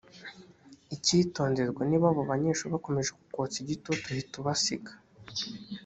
icyitonderwa 0.95 1.81
niba 1.89 2.05
abo 2.11 2.21
banyeshuri 2.31 2.71
bakomeje 2.75 3.11
kukotsa 3.17 3.57
igitutu 3.63 4.07
hita 4.17 4.35
ubasiga 4.41 4.91